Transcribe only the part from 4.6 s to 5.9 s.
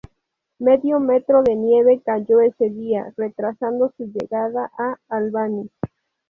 a Albany.